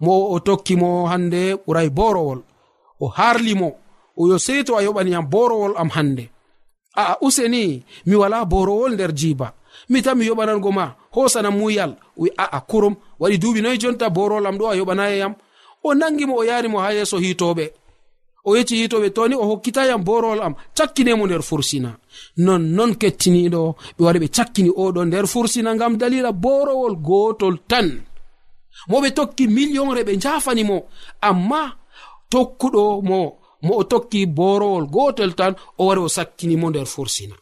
mo 0.00 0.12
o 0.34 0.40
tokkimo 0.40 1.06
hande 1.10 1.40
ɓuray 1.66 1.88
borowol 1.90 2.40
o 3.00 3.06
harlimo 3.08 3.68
o 4.16 4.28
yo 4.28 4.38
sei 4.38 4.64
to 4.64 4.76
a 4.76 4.82
yoɓaniyam 4.82 5.26
borowol 5.32 5.74
am 5.76 5.90
hande 5.96 6.24
aa 6.96 7.16
useni 7.20 7.82
mi 8.06 8.14
wala 8.16 8.44
borowol 8.44 8.92
nder 8.94 9.12
jiiba 9.14 9.52
mi 9.88 10.02
tan 10.02 10.16
mi 10.18 10.26
yoɓanango 10.26 10.72
ma 10.72 10.94
hosanam 11.14 11.56
muyal. 11.56 11.96
Wi 12.16 12.30
aa 12.38 12.60
kurum. 12.60 12.94
Waɗi 13.20 13.38
duuɓi 13.38 13.60
noyi 13.62 13.78
jonta 13.78 14.10
borowol 14.10 14.46
am 14.46 14.56
ɗo 14.58 14.66
a 14.70 14.76
yoɓanayi 14.76 15.18
yam. 15.18 15.34
O 15.84 15.94
nangi 15.94 16.26
mo 16.26 16.34
o 16.36 16.44
yarimo 16.44 16.78
ha 16.80 16.92
yeeso 16.92 17.18
hitoɓe 17.18 17.72
o 18.44 18.56
yecci 18.56 18.76
hitoɓe 18.76 19.10
toni 19.10 19.34
o 19.34 19.44
hokkitayam 19.44 20.02
borowol 20.04 20.40
am 20.42 20.54
cakkinemo 20.76 21.26
nder 21.26 21.42
fursina. 21.42 21.90
Nonnon 22.36 22.94
kettiniɗo 22.96 23.74
ɓe 23.96 24.04
wari 24.04 24.18
ɓe 24.18 24.28
cakkini 24.36 24.70
oɗo 24.70 25.04
nder 25.04 25.26
fursina 25.26 25.74
ngam 25.74 25.96
dalila 25.96 26.32
borowol 26.32 26.96
gotol 26.96 27.58
tan. 27.68 27.88
Moɓe 28.88 29.10
tokki 29.14 29.46
millionre 29.48 30.02
ɓe 30.04 30.20
jafanimo 30.20 30.86
amma 31.20 31.76
tokkuɗo 32.30 33.02
mo 33.02 33.37
mo 33.62 33.72
o 33.80 33.84
tokki 33.84 34.20
borowol 34.26 34.86
gotel 34.94 35.32
tan 35.38 35.54
o 35.78 35.82
wari 35.86 36.00
o 36.00 36.08
sakkinimo 36.16 36.66
nder 36.70 36.86
forsina. 36.94 37.36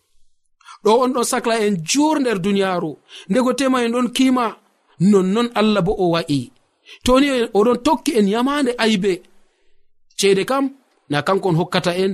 Ɗo 0.85 0.91
on 1.03 1.13
ɗon 1.15 1.25
sakla 1.33 1.55
en 1.67 1.75
jur 1.91 2.17
nder 2.21 2.39
duniyaru 2.45 2.93
ndego 3.31 3.51
tema 3.59 3.85
en 3.85 3.93
ɗon 3.95 4.09
kima 4.17 4.45
nonnon 5.11 5.49
allah 5.61 5.83
bo 5.87 5.93
o 6.05 6.07
wa'i. 6.15 6.41
Toni 7.05 7.29
oɗon 7.59 7.79
tokki 7.87 8.13
en 8.19 8.27
yamande 8.35 8.73
aybe. 8.85 9.13
Ceede 10.19 10.45
kam 10.51 10.65
na 11.11 11.23
kanko 11.27 11.49
on 11.49 11.59
hokkata 11.61 11.93
en. 12.05 12.13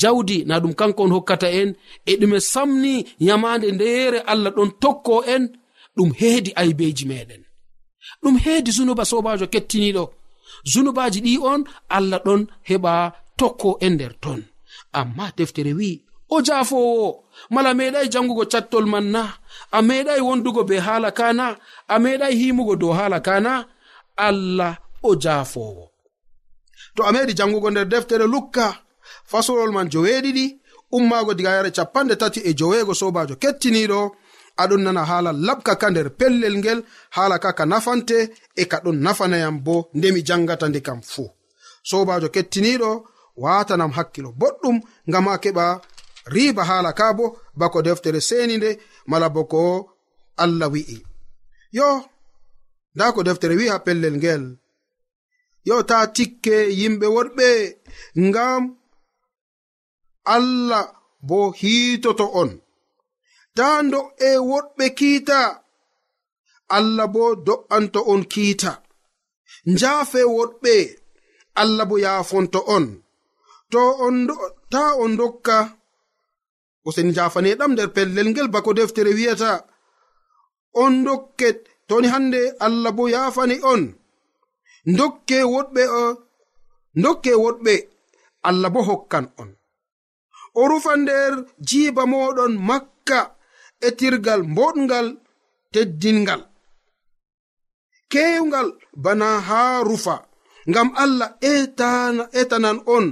Jawdi 0.00 0.44
na 0.46 0.60
ɗum 0.62 0.74
kanko 0.80 1.02
on 1.04 1.14
hokkata 1.16 1.48
en. 1.60 1.70
E 2.10 2.12
ɗume 2.20 2.38
samni 2.52 2.94
yamande 3.26 3.66
ndeyere 3.72 4.18
allah 4.32 4.50
ɗon 4.56 4.70
tokko 4.82 5.14
en 5.34 5.44
ɗum 5.96 6.10
heedi 6.20 6.50
aybeji 6.60 7.04
meɗen 7.10 7.42
ɗum 8.22 8.36
heedi 8.44 8.70
zunuba 8.76 9.04
sobajo 9.10 9.46
kettiniɗo 9.52 10.04
zunubaji 10.72 11.20
ɗi 11.26 11.32
on 11.52 11.60
allah 11.96 12.20
ɗon 12.26 12.42
heɓa 12.68 12.92
tokko 13.38 13.78
e 13.80 13.88
nder 13.90 14.14
ton. 14.20 14.40
Amma 14.92 15.32
deftere 15.36 15.72
wi'i 15.78 16.04
o 16.34 16.40
jafowo 16.42 17.24
mala 17.50 17.74
meɗai 17.78 18.08
jangugo 18.12 18.44
cattol 18.52 18.86
man 18.92 19.06
na 19.14 19.22
a 19.76 19.78
meɗai 19.88 20.20
wondugo 20.26 20.62
be 20.68 20.76
haala 20.86 21.10
kana 21.18 21.46
a 21.88 21.96
meɗai 22.04 22.34
himugo 22.40 22.74
dow 22.80 22.92
haala 22.98 23.18
kana 23.20 23.52
allah 24.28 24.72
o 25.02 25.10
jafowo 25.22 25.84
to 26.94 27.00
a 27.08 27.10
meɗi 27.14 27.32
jangugo 27.38 27.68
nder 27.70 27.86
deftere 27.92 28.26
lukka 28.34 28.66
fasolol 29.30 29.72
man 29.76 29.88
joweeɗiɗi 29.92 30.44
ummaago 30.96 31.32
diga 31.34 31.50
yare 31.56 31.70
capanɗe 31.76 32.14
tati 32.20 32.40
e 32.48 32.50
joweego 32.58 32.94
sobajo 33.00 33.34
kettiniɗo 33.42 34.00
aɗon 34.62 34.82
nana 34.84 35.02
haala 35.10 35.30
labka 35.46 35.72
ka 35.80 35.90
nder 35.90 36.08
pellel 36.18 36.54
ngel 36.58 36.80
haala 37.16 37.36
ka 37.38 37.50
ka 37.58 37.64
nafante 37.66 38.18
e 38.56 38.64
ka 38.70 38.78
ɗon 38.84 38.98
nafanayam 39.04 39.56
bo 39.66 39.76
nde 39.96 40.08
mi 40.14 40.20
jangata 40.28 40.66
nde 40.68 40.80
kam 40.86 41.00
fuu. 41.10 41.28
Sobajo 41.90 42.28
kettiniɗo 42.34 42.90
watanam 43.42 43.92
hakkilo 43.96 44.30
boɗɗum 44.40 44.76
ngam 45.08 45.26
a 45.32 45.36
keɓa 45.42 45.66
riba 46.34 46.62
haala 46.68 46.90
ka 46.98 47.06
bo 47.18 47.24
bako 47.58 47.78
deftere 47.86 48.20
seni 48.28 48.54
nde 48.58 48.70
mala 49.10 49.28
bo 49.34 49.42
ko 49.52 49.60
allah 50.42 50.68
wi'i. 50.74 50.98
Yo 51.78 51.88
nda 52.94 53.12
ko 53.14 53.20
deftere 53.26 53.54
wi'i 53.58 53.72
ha 53.72 53.78
pellel 53.86 54.16
ngel. 54.18 54.44
Yo 55.68 55.76
ta 55.88 55.98
tikke 56.16 56.56
yimɓe 56.80 57.06
worɓe 57.16 57.48
ngam 58.26 58.62
allah 60.36 60.84
bo 61.28 61.38
hiitoto 61.58 62.26
on. 62.42 62.50
Ta 63.56 63.66
do'e 63.92 64.30
woɗɓe 64.50 64.84
kiita 64.98 65.40
allah 66.76 67.06
bo 67.14 67.24
do'anto 67.46 68.00
on 68.12 68.22
kiita. 68.32 68.72
Njaafe 69.72 70.20
woɗɓe 70.36 70.74
allah 71.60 71.84
bo 71.90 71.96
yaafonto 72.04 72.60
on. 72.76 73.03
to 73.72 73.80
on 74.06 74.16
ta 74.72 74.82
on 75.02 75.12
dokka. 75.20 75.56
Useni 76.86 77.12
jafaneɗam 77.16 77.72
nder 77.72 77.88
pellel 77.96 78.28
ngel 78.30 78.48
bako 78.54 78.70
deftere 78.76 79.12
wi'ata 79.18 79.50
on 80.82 80.94
dokke 81.06 81.48
toni 81.88 82.08
hande 82.14 82.40
allah 82.66 82.92
bo 82.96 83.04
yafani 83.14 83.56
on. 83.72 83.82
Dokke 84.98 85.36
woɗɓe 85.52 85.82
o 86.00 86.02
dokke 87.02 87.32
woɗɓe 87.44 87.74
allah 88.48 88.70
bo 88.74 88.80
hokkan 88.88 89.26
on. 89.40 89.50
O 90.60 90.62
rufa 90.70 90.92
nder 90.96 91.32
jiiba 91.68 92.02
moɗon 92.12 92.52
makka 92.68 93.18
etirgal 93.86 94.42
mboɗngal 94.52 95.06
teddingal. 95.72 96.42
Kewgal 98.12 98.68
bana 99.04 99.28
haa 99.48 99.82
rufa 99.88 100.16
ngam 100.70 100.88
allah 101.02 101.30
etana 101.52 102.24
etanan 102.40 102.78
on. 102.96 103.06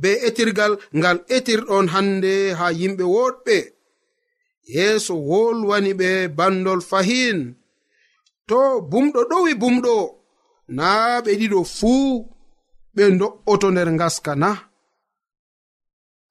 be 0.00 0.10
etirgal 0.26 0.72
ngal 0.98 1.18
etirɗon 1.36 1.86
hande 1.94 2.32
ha 2.58 2.66
yimɓe 2.80 3.04
woɗɓe. 3.14 3.56
Yeeso 4.74 5.14
wolwani 5.28 5.92
ɓe 6.00 6.08
bandol 6.38 6.80
fahin. 6.90 7.38
To 8.48 8.58
bumɗo 8.90 9.20
ɗowi 9.30 9.52
bumɗo 9.62 9.94
naa 10.76 11.20
ɓe 11.24 11.30
ɗiɗo 11.40 11.60
fuu 11.76 12.08
ɓe 12.94 13.02
do'oto 13.20 13.66
nder 13.70 13.88
ngaska 13.96 14.32
na. 14.42 14.50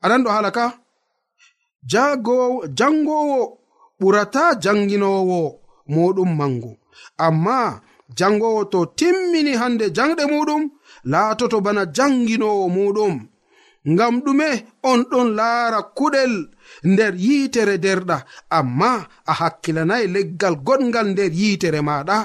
Aɗan 0.04 0.24
ɗo 0.24 0.30
haala 0.36 0.52
ka 0.58 0.66
jangowo 2.78 3.40
ɓurata 4.00 4.44
janginowo 4.64 5.40
muɗum 5.94 6.32
mangu 6.40 6.72
amma 7.26 7.58
jangowo 8.18 8.62
to 8.72 8.80
timmini 8.98 9.54
hande 9.62 9.86
jangɗe 9.98 10.24
muɗum 10.34 10.64
laatoto 11.12 11.58
bana 11.66 11.84
janginowo 11.96 12.66
muɗum 12.76 13.14
ngam 13.94 14.16
ɗume 14.26 14.50
on 14.90 15.00
ɗon 15.12 15.28
laara 15.40 15.80
kuɗel 15.98 16.34
nder 16.92 17.14
yiitere 17.26 17.76
derɗa. 17.86 18.18
Amma 18.58 18.92
a 19.32 19.34
hakkilanayi 19.40 20.08
leggal 20.16 20.56
goɗgal 20.68 21.08
nder 21.12 21.32
yiitere 21.42 21.82
maɗa 21.90 22.18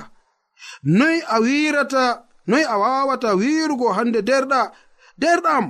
noy 0.99 1.17
a 1.35 1.37
wirata 1.45 2.05
noy 2.51 2.65
a 2.73 2.75
wawata 2.83 3.31
wirugo 3.41 3.87
hande 3.97 4.21
derɗa? 4.29 4.61
Derɗam 5.21 5.67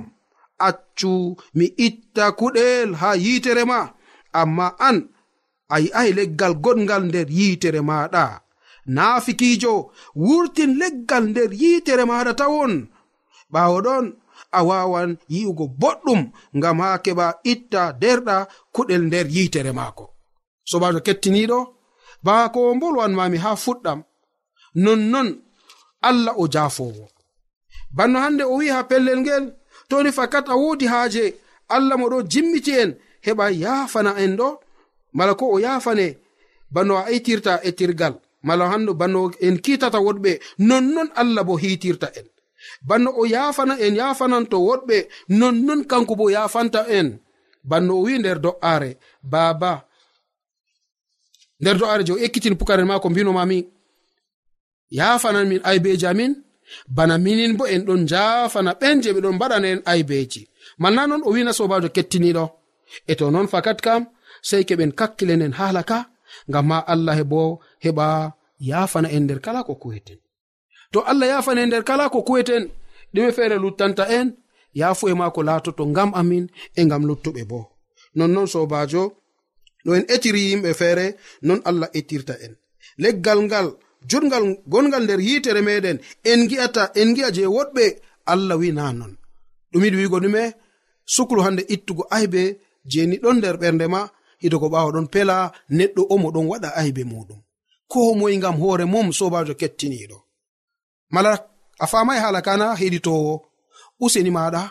accu 0.67 1.11
mi 1.57 1.65
itta 1.87 2.25
kuɗel 2.39 2.89
ha 3.01 3.09
yiitere 3.23 3.63
ma. 3.71 3.79
Amma 4.41 4.67
an 4.87 4.97
a 5.73 5.75
yi'ai 5.83 6.09
leggal 6.17 6.53
goɗgal 6.63 7.03
nder 7.09 7.27
yiitere 7.37 7.81
maɗa 7.89 8.23
naafikijo 8.95 9.73
wurtin 10.23 10.71
leggal 10.81 11.23
nder 11.31 11.51
yiitere 11.61 12.03
maɗa 12.11 12.33
tawon. 12.39 12.73
Ɓawo 13.53 13.77
ɗon 13.85 14.05
a 14.59 14.61
wawan 14.69 15.11
yi'ugo 15.33 15.65
boɗɗum 15.81 16.21
ngam 16.57 16.77
ha 16.83 16.89
keɓa 17.05 17.25
itta 17.51 17.81
derɗa 18.01 18.35
kuɗel 18.75 19.03
nder 19.07 19.27
yitere 19.35 19.71
maako. 19.79 20.05
Sobajo 20.69 20.99
kettiniɗo 21.07 21.59
bako 22.25 22.59
o 22.69 22.75
mbolwanmami 22.75 23.37
ha 23.43 23.51
fuɗɗam 23.63 23.99
nonnon 24.83 25.29
allah 26.01 26.33
o 26.41 26.47
jafowo 26.53 27.05
banno 27.95 28.17
hande 28.23 28.43
o 28.43 28.55
wi 28.59 28.67
ha 28.75 28.83
pellel 28.89 29.19
ngel 29.23 29.45
toni 29.89 30.11
fakat 30.17 30.45
a 30.49 30.55
wodi 30.61 30.85
haaje 30.93 31.23
allah 31.75 31.95
moɗo 32.01 32.17
jimmiti 32.31 32.71
en 32.81 32.91
heɓa 33.25 33.45
yafana 33.63 34.11
en 34.23 34.33
ɗo 34.39 34.47
mala 35.17 35.33
ko 35.39 35.45
o 35.55 35.59
yafane 35.65 36.07
banno 36.73 36.93
a 36.97 37.11
itirta 37.17 37.53
etirgal 37.69 38.15
mala 38.47 38.65
hando 38.71 38.91
banno 38.93 39.21
en 39.45 39.55
kitata 39.65 39.99
woɗɓe 40.05 40.31
nonnon 40.67 41.09
allah 41.21 41.43
bo 41.47 41.53
hitirta 41.63 42.07
en. 42.19 42.27
banno 42.87 43.09
o 43.21 43.25
yafana 43.25 43.73
en 43.85 43.95
yafananto 43.95 44.57
woɗɓe 44.67 44.97
nonnon 45.39 45.81
kanko 45.91 46.13
bo 46.19 46.25
yafanta 46.35 46.81
en. 46.97 47.19
Banno 47.69 47.93
o 47.97 48.03
wi 48.05 48.19
nder 48.19 48.39
do'are 48.39 48.91
baba 49.31 49.71
nder 51.61 51.77
do'are 51.77 52.03
je 52.07 52.13
o 52.13 52.17
ekkitini 52.25 52.55
pukaren 52.59 52.87
mako 52.87 53.09
mbinomami 53.09 53.59
yafanan 54.99 55.47
min 55.47 55.61
aybeji 55.63 56.05
amin. 56.05 56.33
Bana 56.87 57.17
minin 57.17 57.57
bo 57.57 57.65
en 57.65 57.85
ɗon 57.87 58.07
jafana 58.11 58.71
ɓen 58.81 59.01
je 59.03 59.09
ɓe 59.13 59.19
ɗon 59.25 59.35
mbaɗana 59.35 59.67
en 59.73 59.81
aybeji 59.91 60.41
malna 60.81 61.07
non 61.07 61.21
o 61.27 61.29
wina 61.35 61.53
sobajo 61.53 61.89
kettiniɗo 61.95 62.45
e 63.11 63.13
to 63.19 63.25
non 63.31 63.47
fakat 63.53 63.79
kam 63.85 64.01
sei 64.47 64.63
keɓen 64.67 64.91
kakkilenen 64.99 65.53
hala 65.59 65.81
ka 65.89 65.99
ngam 66.49 66.65
ma 66.69 66.77
allah 66.93 67.15
hebo 67.19 67.39
heɓa 67.83 68.07
yafana 68.69 69.07
en 69.15 69.23
nder 69.23 69.39
kala 69.45 69.63
ko 69.67 69.73
kuweten. 69.81 70.19
to 70.93 70.99
allah 71.09 71.27
yafan 71.33 71.57
e 71.57 71.65
nder 71.65 71.83
kala 71.89 72.05
ko 72.13 72.19
kuweten 72.27 72.63
ɗume 73.13 73.31
feere 73.37 73.55
luttanta 73.63 74.03
en 74.17 74.27
yaafu 74.79 75.05
e 75.09 75.13
maako 75.19 75.41
laatoto 75.47 75.83
ngam 75.91 76.11
amin 76.19 76.45
e 76.79 76.81
ngam 76.85 77.03
luttuɓe 77.09 77.43
bo. 77.51 77.59
Nonnon 78.17 78.47
sobajo 78.53 79.03
no 79.85 79.91
en 79.97 80.05
etiri 80.13 80.41
yimɓe 80.49 80.71
feere 80.79 81.05
non 81.47 81.59
allah 81.69 81.89
ettirta 81.99 82.33
en. 82.45 82.53
Leggal 83.03 83.39
ngal 83.47 83.67
jutgal 84.09 84.45
gongal 84.71 85.03
nder 85.05 85.19
yitere 85.27 85.61
meɗen 85.67 85.97
en 86.31 86.39
gi'ata 86.49 86.83
en 87.01 87.09
gi'a 87.15 87.29
je 87.35 87.43
woɗɓe 87.55 87.85
allah 88.31 88.57
wi 88.61 88.69
na 88.77 88.85
non 88.99 89.13
ɗumiɗi 89.71 89.97
wigo 90.01 90.17
ɗume 90.23 90.43
suklu 91.13 91.39
hande 91.45 91.63
ittugo 91.73 92.03
aybe 92.17 92.41
jeni 92.91 93.15
ɗon 93.23 93.37
nder 93.37 93.55
ɓernde 93.61 93.85
ma 93.93 94.01
hido 94.41 94.57
ko 94.61 94.67
ɓawo 94.73 94.89
ɗon 94.95 95.07
pela 95.13 95.35
neɗɗo 95.77 96.01
omo 96.13 96.27
ɗon 96.35 96.45
waɗa 96.51 96.69
aybe 96.81 97.03
muɗum. 97.11 97.39
Ko 97.91 97.99
moy 98.19 98.33
ngam 98.37 98.55
hoore 98.61 98.85
mum 98.93 99.07
sobajo 99.19 99.53
kettiniɗo 99.61 100.17
mala 101.13 101.31
a 101.83 101.85
famai 101.91 102.19
hala 102.23 102.39
kana 102.47 102.65
heɗitowo 102.79 103.33
useni 104.03 104.31
maɗa 104.37 104.61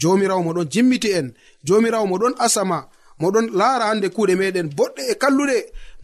jomirawo 0.00 0.42
moɗon 0.46 0.66
jimmiti 0.72 1.08
en 1.18 1.26
jomirawo 1.66 2.06
moɗon 2.12 2.34
asama 2.44 2.78
moɗon 3.20 3.46
laara 3.58 3.84
hande 3.90 4.08
kuuɗe 4.14 4.34
meɗen 4.40 4.68
boɗɗe 4.76 5.02
e 5.12 5.14
kalluɗe. 5.22 5.58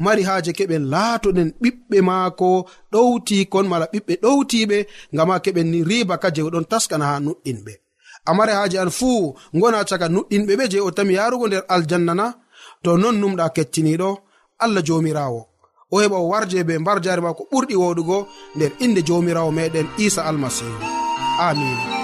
Mari 0.05 0.23
haaje 0.29 0.51
keɓen 0.59 0.85
laatoɗen 0.93 1.49
ɓiɓɓe 1.63 1.99
maako 2.09 2.49
ɗowtikon 2.93 3.67
mala 3.73 3.87
ɓiɓɓe 3.93 4.15
ɗowtiɓe 4.23 4.79
ngam 5.15 5.29
ha 5.33 5.37
keɓen 5.45 5.67
ni 5.73 5.79
riba 5.91 6.15
ka 6.23 6.29
je 6.35 6.43
oɗon 6.49 6.65
taskana 6.71 7.05
ha 7.11 7.17
nuɗɗinɓe. 7.27 7.73
Amari 8.31 8.53
haaje 8.59 8.77
an 8.83 8.91
fuu 8.99 9.35
gona 9.61 9.79
caka 9.89 10.07
nuɗɗinɓe 10.15 10.53
ɓe 10.59 10.65
je 10.73 10.79
o 10.87 10.91
tami 10.97 11.15
yarugo 11.19 11.47
nder 11.49 11.65
aljanna 11.75 12.13
na 12.21 12.27
to 12.83 12.91
non 13.03 13.17
numɗa 13.21 13.47
kettiniɗo 13.57 14.09
allah 14.65 14.83
jomirawo. 14.87 15.41
o 15.95 16.01
heɓa 16.03 16.17
o 16.25 16.29
warje 16.33 16.65
be 16.67 16.75
mbar 16.79 16.99
jari 17.05 17.21
ma 17.23 17.33
ko 17.39 17.43
ɓurɗi 17.53 17.75
woɗugo 17.83 18.19
nder 18.57 18.73
inde 18.85 19.01
jawmirawo 19.07 19.51
meɗen 19.59 19.87
isa 20.07 20.21
almasihu 20.29 20.75
amina 21.47 22.04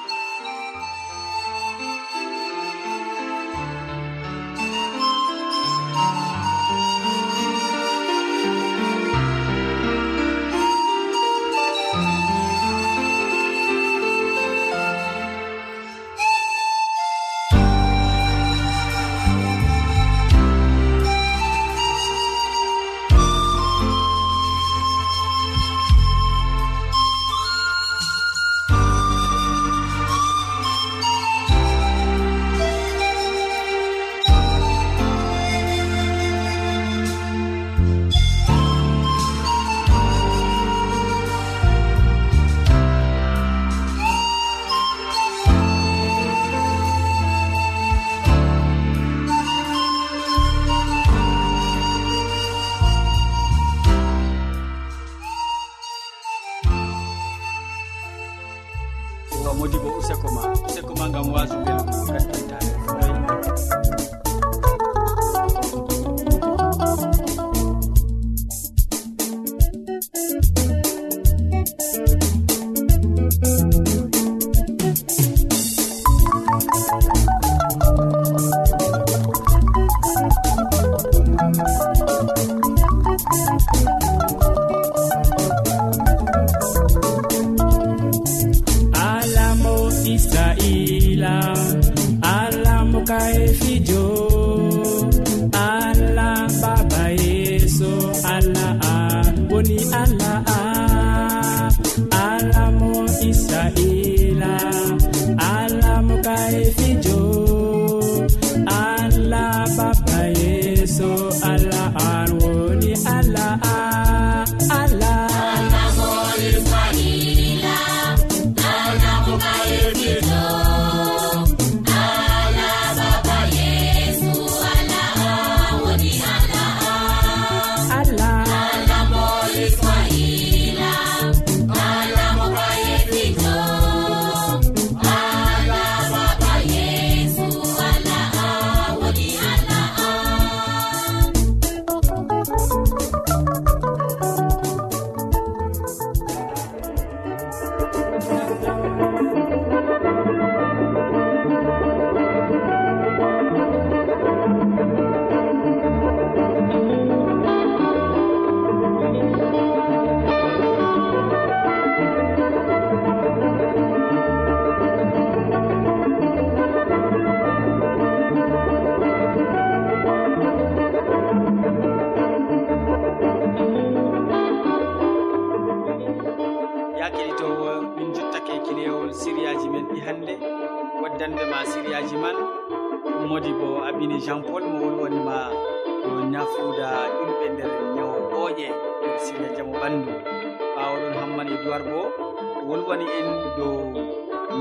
laaw 91.23 91.60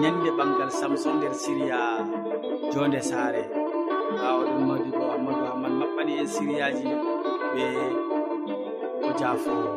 ñande 0.02 0.30
ɓangal 0.38 0.70
samson 0.80 1.14
nder 1.18 1.34
siriya 1.42 1.78
jonde 2.72 3.00
saare. 3.10 3.42
Ɓaawo 4.20 4.42
ɗum 4.50 4.62
mawdi 4.68 4.90
bo 4.98 5.04
amadou 5.14 5.46
hamman 5.50 5.72
maɓɓani 5.80 6.12
en 6.20 6.26
siriyaji 6.34 6.88
ɓe 7.54 7.64
o 9.06 9.08
jaafowo 9.18 9.68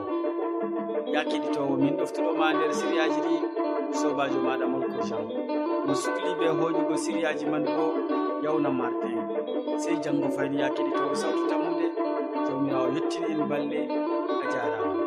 ya 1.14 1.22
keɗitowo 1.30 1.74
min 1.84 1.94
ɗoftuɗoma 2.00 2.46
nder 2.56 2.72
siriyaji 2.80 3.20
ɗi 3.28 3.36
sobajo 4.00 4.40
maɗa 4.48 4.66
molko 4.72 5.00
jan 5.10 5.26
mo 5.86 5.94
sukli 6.02 6.32
ɓe 6.40 6.48
hoƴugo 6.60 6.96
siriyaji 7.04 7.46
man 7.52 7.64
bo 7.76 7.86
yawna 8.44 8.70
martin. 8.80 9.18
Sey 9.82 9.96
janggo 10.04 10.28
fayni 10.36 10.58
ya 10.62 10.68
keɗitowo 10.76 11.14
sawtu 11.22 11.42
tammude 11.50 11.88
jawmirawo 12.48 12.88
yettini 12.96 13.32
en 13.34 13.44
balle 13.50 13.82
a 14.44 14.46
jarama 14.54 15.03